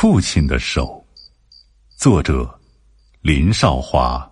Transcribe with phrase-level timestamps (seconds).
[0.00, 1.04] 父亲的手，
[1.90, 2.48] 作者
[3.20, 4.26] 林少华。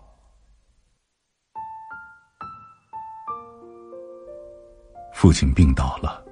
[5.12, 6.25] 父亲病倒了，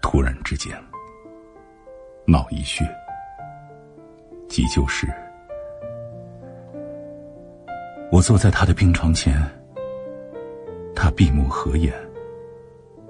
[0.00, 0.80] 突然之间，
[2.24, 2.84] 脑溢血，
[4.48, 5.12] 急救室。
[8.12, 9.42] 我坐在他的病床前，
[10.94, 11.92] 他闭目合眼，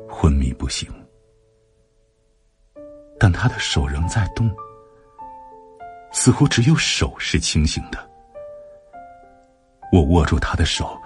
[0.09, 0.91] 昏迷不醒，
[3.21, 4.51] 但他的手仍在动。
[6.25, 7.99] 似乎只有手是清醒的。
[9.93, 10.99] 我握住他的手，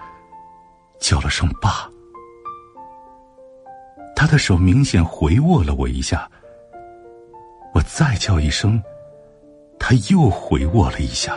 [1.01, 1.91] 叫了声“爸”。
[4.15, 6.31] 他的手明显回握了我一下。
[7.75, 8.81] 我再叫一声，
[9.77, 11.35] 他又回握了一下。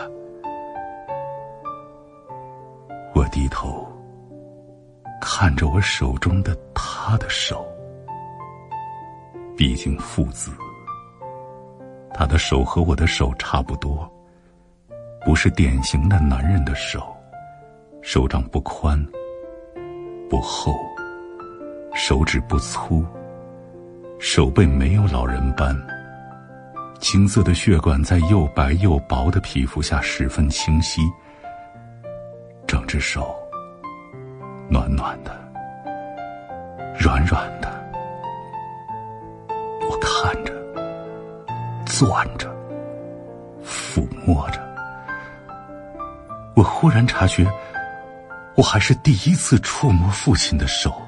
[3.16, 3.84] 我低头
[5.20, 7.66] 看着我手中的他的手，
[9.56, 10.52] 毕竟父子。
[12.22, 14.08] 他的手和我的手差不多，
[15.24, 17.04] 不是典型的男人的手，
[18.00, 18.96] 手掌不宽
[20.30, 20.72] 不厚，
[21.96, 23.04] 手指不粗，
[24.20, 25.76] 手背没有老人斑，
[27.00, 31.00] 青色的血管在又白又薄的皮肤下十分清晰，
[32.68, 33.34] 整只手
[34.70, 35.36] 暖暖的，
[37.00, 37.68] 软软的，
[39.90, 40.61] 我看着。
[42.02, 42.48] 攥着，
[43.64, 44.60] 抚摸着，
[46.56, 47.46] 我忽然察觉，
[48.56, 51.00] 我还是第一次触摸父亲的手。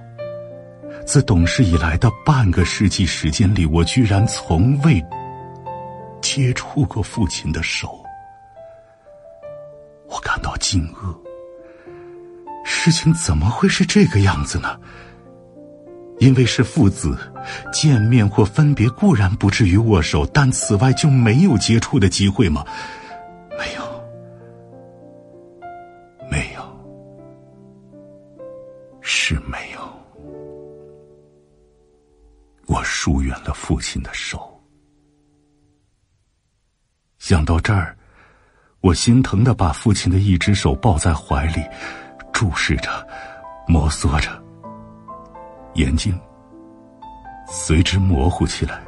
[1.05, 5.05] 自懂事以来的半个世纪时间里，我居然从未
[6.23, 8.03] 接触过父亲的手。
[10.08, 11.14] 我感到惊愕，
[12.64, 14.79] 事情怎么会是这个样子呢？
[16.25, 17.14] 因为是父子，
[17.70, 22.64] 见面或分别固然不至于握手，但此外就没有接触的机会吗？
[23.58, 23.83] 没有，
[26.30, 26.62] 没有，
[29.02, 29.80] 是没有。
[32.68, 34.51] 我疏远了父亲的手。
[37.18, 37.95] 想到这儿，
[38.80, 41.62] 我心疼的把父亲的一只手抱在怀里，
[42.33, 43.06] 注视着，
[43.68, 44.42] 摩挲着。
[45.74, 46.18] 眼睛
[47.46, 48.80] 随之模糊起来。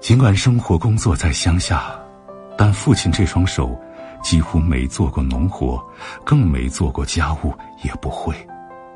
[0.00, 1.98] 尽管生活工作在乡下，
[2.58, 3.74] 但父亲这双手
[4.22, 5.82] 几乎没做过农活，
[6.24, 7.52] 更没做过家务，
[7.82, 8.34] 也不会，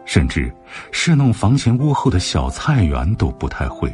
[0.04, 0.54] 甚至
[0.92, 3.90] 侍弄房前屋后的小菜园都不太会。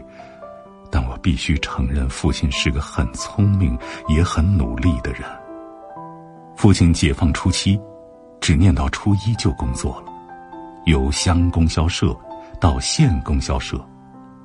[0.91, 3.79] 但我必须承认，父亲是个很聪明
[4.09, 5.23] 也很努力的人。
[6.57, 7.81] 父亲解放初期。
[8.45, 10.13] 只念到初一就工作了，
[10.85, 12.15] 由乡供销社
[12.61, 13.83] 到县供销社，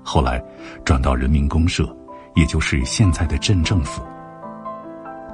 [0.01, 0.41] 后来
[0.85, 1.93] 转到人民公社，
[2.33, 4.01] 也就是现在的镇政府。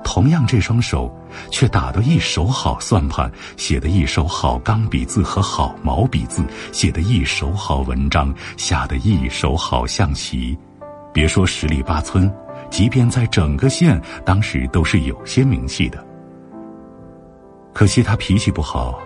[0.03, 1.15] 同样，这双手
[1.51, 10.57] 却打得一手好算盘，写得一手好钢笔字和好毛笔字，写得一手好文章，下得一手好象棋。
[11.13, 12.33] 别说十里八村，
[12.71, 16.03] 即便在整个县，当时都是有些名气的。
[17.75, 18.97] 可惜他脾气不好，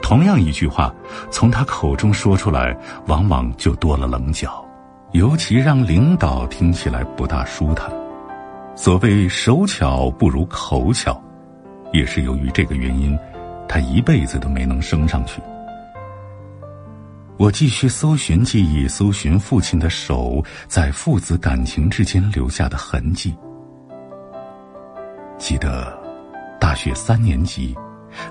[0.00, 0.94] 同样一句话，
[1.28, 2.78] 从他口中说出来，
[3.08, 4.64] 往往就多了棱角，
[5.10, 7.90] 尤其让领导听起来不大舒坦。
[8.76, 11.20] 所谓手巧不如口巧，
[11.92, 13.18] 也是由于这个原因，
[13.68, 15.42] 他一辈子都没能升上去。
[17.38, 23.36] 我继续搜寻记忆，搜寻父亲的手在父子感情之间留下的痕迹，
[25.38, 25.99] 记得。
[26.70, 27.76] 大学三年级，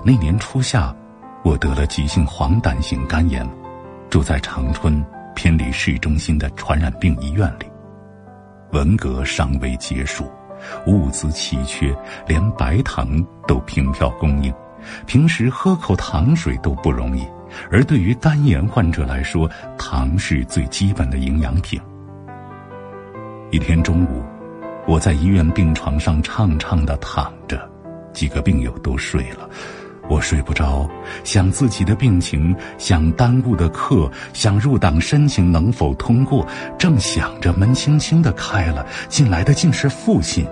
[0.02, 0.96] 那年初夏，
[1.44, 3.46] 我得了急性黄疸性肝炎，
[4.08, 5.04] 住在长春
[5.36, 7.66] 偏离市中心的传染病医院里。
[8.72, 10.24] 文革尚未结束，
[10.86, 11.94] 物资奇缺，
[12.26, 14.50] 连白糖都凭票供应，
[15.06, 17.28] 平时喝口糖水都不容易。
[17.70, 19.46] 而对于肝炎患者来说，
[19.76, 21.78] 糖是最基本的营养品。
[23.50, 24.24] 一天中午，
[24.86, 27.68] 我在医院病床上怅怅的躺着。
[28.12, 29.48] 几个病友都睡了，
[30.08, 30.88] 我睡不着，
[31.24, 36.46] 想自己的病情，想耽误的课，想入党申请能否通过。
[36.78, 40.46] 正想着，门轻轻的开了，进来的竟是父亲。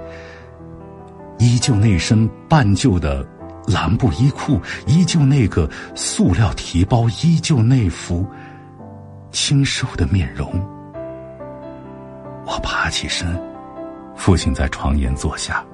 [1.38, 3.26] 依旧那身半旧的
[3.66, 8.26] 蓝布衣裤，依旧那个塑料提包，依旧那副
[9.30, 10.50] 清瘦的面容。
[12.44, 13.40] 我爬起身，
[14.16, 15.64] 父亲在床沿坐下。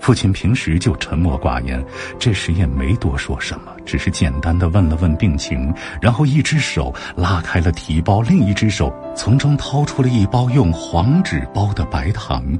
[0.00, 1.84] 父亲平时就沉默寡言，
[2.18, 12.58] 这时也没多说什么，只是简单的问了问病情，然后一只手拉开了提包，另一只手从中掏出了一包用黄纸包的白糖，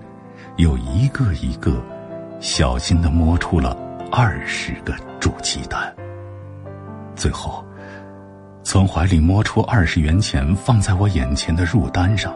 [0.57, 1.83] 又一个一个
[2.41, 3.77] 小心的摸出了
[4.11, 5.95] 二十个煮鸡蛋，
[7.15, 7.65] 最后
[8.63, 12.35] 从怀里摸出二十元钱放在我眼前的入单上。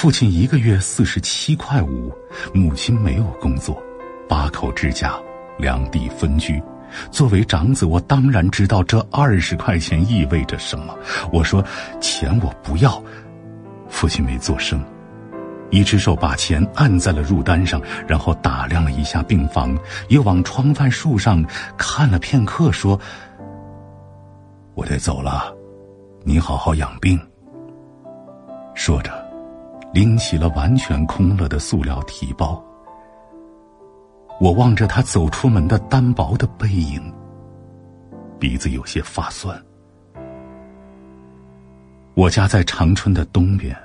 [0.00, 2.12] 父亲一个月四十七块五，
[2.54, 3.82] 母亲没有工作，
[4.28, 5.12] 八口之家，
[5.58, 6.62] 两地分居。
[7.10, 10.96] 作为长子，我当然知道这二十块钱意味着什么。
[11.32, 11.60] 我说
[12.00, 13.02] ：“钱我不要。”
[13.90, 14.80] 父亲没做声，
[15.70, 19.76] 一只手把钱按在了入单上，然后打量了一下病房，
[20.10, 21.44] 又往窗外树上
[21.76, 22.96] 看了片刻，说
[24.76, 25.52] ：“我得走了，
[26.22, 27.20] 你好好养病。”
[28.76, 29.26] 说着。
[29.92, 32.62] 拎起了完全空了的塑料提包，
[34.38, 37.12] 我望着他走出门的单薄的背影，
[38.38, 39.60] 鼻子有些发酸。
[42.14, 43.76] 我家在长春的东边，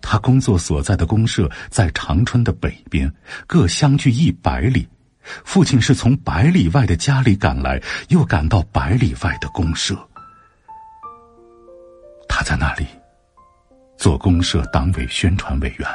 [0.00, 3.12] 他工作所在的公社在长春的北边，
[3.46, 4.86] 各相距一百里。
[5.44, 9.96] 父亲是从百里外的家里赶来，又赶到百里外的公社。
[12.28, 12.84] 他在那里。
[14.02, 15.88] 做公社党委宣传委员，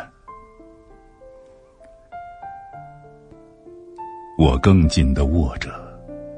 [4.38, 5.70] 我更紧的握着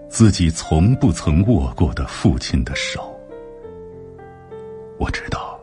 [0.09, 3.15] 自己从不曾握过的父亲的手。
[4.97, 5.59] 我知道，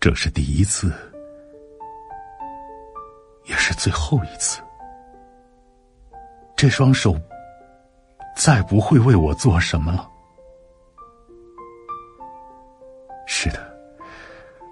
[0.00, 0.90] 这是第一次，
[3.44, 4.62] 也是最后一次。
[6.56, 7.14] 这双手
[8.34, 10.09] 再不会为我做什么了。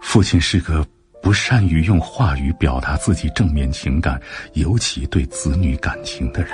[0.08, 0.82] 父亲是个
[1.20, 4.18] 不善于用话语表达自己正面情感，
[4.54, 6.52] 尤其对子女感情的人。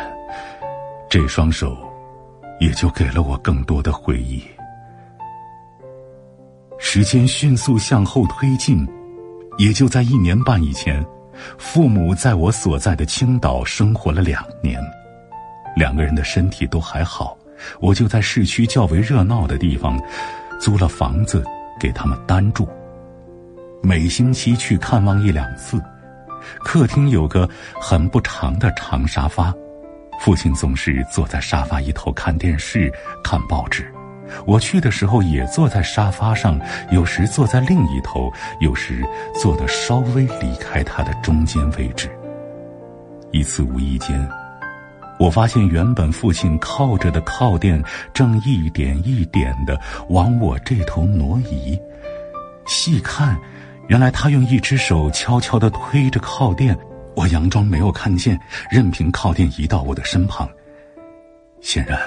[1.08, 1.78] 这双手，
[2.58, 4.42] 也就给了我更多的回忆。
[6.80, 8.84] 时间迅速向后推进，
[9.56, 11.06] 也就在一年半以前，
[11.56, 14.82] 父母在我所在的青岛生活了两年，
[15.76, 17.38] 两个人的身体都还好，
[17.80, 19.96] 我就在市区较为热闹的地方
[20.60, 21.44] 租了房子
[21.78, 22.68] 给他们单住。
[23.84, 25.78] 每星期去看望一两次，
[26.60, 27.46] 客厅有个
[27.78, 29.52] 很不长的长沙发，
[30.18, 32.90] 父亲总是坐在沙发一头看电视、
[33.22, 33.92] 看报纸。
[34.46, 36.58] 我去的时候也坐在沙发上，
[36.90, 42.08] 有时坐在另一头，有时坐的稍微离开他的中间位置。
[43.32, 44.26] 一次无意间，
[45.18, 47.82] 我发现原本父亲靠着的靠垫
[48.14, 49.78] 正一点一点的
[50.08, 51.78] 往我这头挪移，
[52.64, 53.38] 细看。
[53.86, 56.76] 原来他用一只手悄悄的推着靠垫，
[57.14, 58.40] 我佯装没有看见，
[58.70, 60.48] 任凭靠垫移到我的身旁。
[61.60, 61.98] 显然，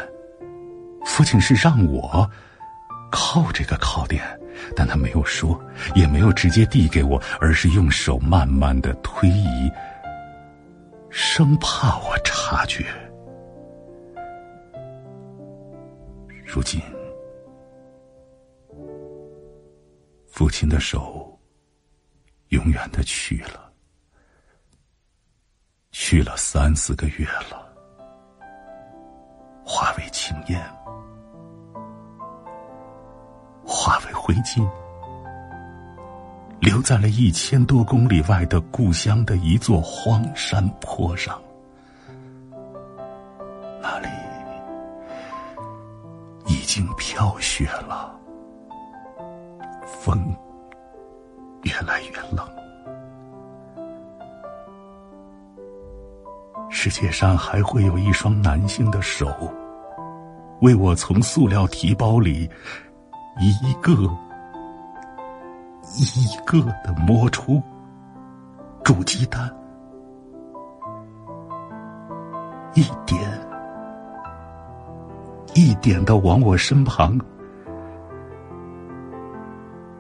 [1.05, 2.27] 父亲是让我
[3.11, 4.21] 靠这个靠垫，
[4.75, 5.59] 但他没有说，
[5.93, 9.71] 也没有直接递给我，而是用手慢慢的推移，
[11.11, 12.85] 生怕我察觉。
[16.43, 16.81] 如今，
[20.25, 21.36] 父亲的手。
[22.49, 23.71] 永远的去了，
[25.91, 27.67] 去了三四个月了，
[29.65, 30.61] 化为青烟，
[33.65, 34.65] 化为灰烬，
[36.61, 41.41] 留在了一千多公里外的故乡的一座荒山坡上，
[43.81, 44.07] 那里
[46.45, 48.17] 已经飘雪了，
[49.85, 50.33] 风。
[51.63, 52.47] 越来越冷。
[56.69, 59.27] 世界上还会有一双男性的手，
[60.61, 62.49] 为我从塑料提包里
[63.39, 63.93] 一个
[65.97, 67.61] 一个的摸出
[68.83, 69.49] 煮鸡蛋，
[72.73, 73.19] 一点
[75.55, 77.17] 一点的往我身旁